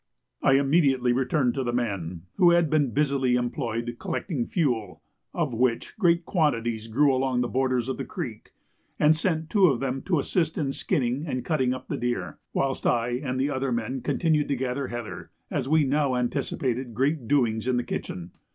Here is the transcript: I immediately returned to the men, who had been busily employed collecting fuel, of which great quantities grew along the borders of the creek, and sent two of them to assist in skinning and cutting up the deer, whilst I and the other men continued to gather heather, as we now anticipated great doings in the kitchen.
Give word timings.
I 0.41 0.53
immediately 0.53 1.13
returned 1.13 1.53
to 1.53 1.63
the 1.63 1.71
men, 1.71 2.23
who 2.37 2.49
had 2.49 2.71
been 2.71 2.89
busily 2.89 3.35
employed 3.35 3.97
collecting 3.99 4.47
fuel, 4.47 5.03
of 5.31 5.53
which 5.53 5.95
great 5.99 6.25
quantities 6.25 6.87
grew 6.87 7.13
along 7.13 7.41
the 7.41 7.47
borders 7.47 7.87
of 7.87 7.97
the 7.97 8.03
creek, 8.03 8.49
and 8.99 9.15
sent 9.15 9.51
two 9.51 9.67
of 9.67 9.79
them 9.79 10.01
to 10.07 10.17
assist 10.17 10.57
in 10.57 10.73
skinning 10.73 11.25
and 11.27 11.45
cutting 11.45 11.71
up 11.71 11.87
the 11.87 11.97
deer, 11.97 12.39
whilst 12.51 12.87
I 12.87 13.09
and 13.23 13.39
the 13.39 13.51
other 13.51 13.71
men 13.71 14.01
continued 14.01 14.47
to 14.47 14.55
gather 14.55 14.87
heather, 14.87 15.29
as 15.51 15.69
we 15.69 15.83
now 15.83 16.15
anticipated 16.15 16.95
great 16.95 17.27
doings 17.27 17.67
in 17.67 17.77
the 17.77 17.83
kitchen. 17.83 18.31